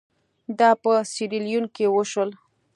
[0.59, 2.29] دا په سیریلیون کې وشول.